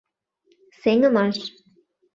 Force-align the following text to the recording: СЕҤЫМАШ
СЕҤЫМАШ 0.79 1.37